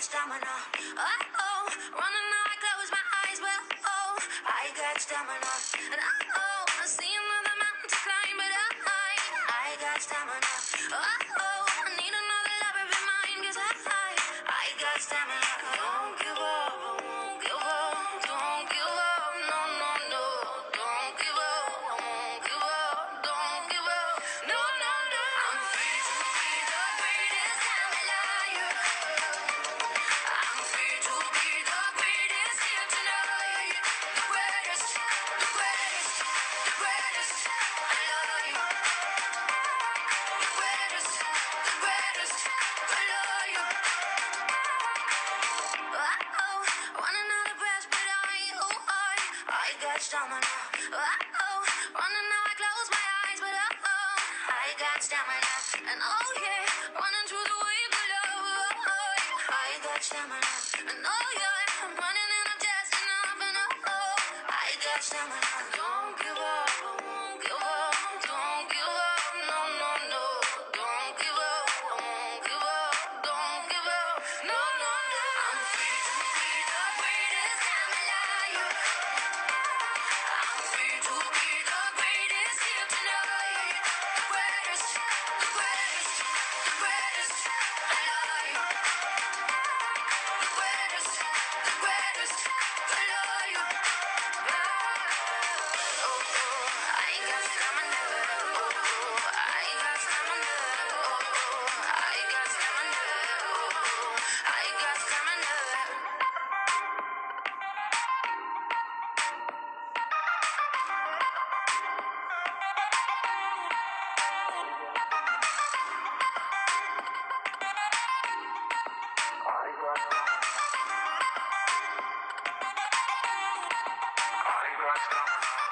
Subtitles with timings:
[0.00, 0.56] got stamina.
[0.96, 1.04] Oh,
[1.44, 3.36] oh, running now I close my eyes.
[3.36, 4.16] Well, oh,
[4.48, 5.52] I got stamina.
[5.92, 8.68] And oh, oh, I see another mountain to climb, but I,
[9.52, 10.52] I got stamina.
[10.96, 11.04] Oh,
[11.36, 14.08] oh, I need another lover of mine, 'cause I, I,
[14.48, 15.52] I got stamina.
[15.76, 16.49] Don't give up,
[49.70, 50.42] I got stamina.
[50.90, 51.62] Oh, oh,
[51.94, 54.18] running now I close my eyes, but oh, oh,
[54.50, 55.54] I got stamina.
[55.94, 58.78] And oh yeah, running through the wave of love.
[58.82, 60.50] Oh, I got stamina.
[60.90, 63.38] And oh yeah, I'm running and I'm just enough.
[63.46, 65.38] And oh, oh, I got stamina.
[65.78, 66.69] Don't give up.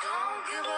[0.01, 0.78] Don't give up.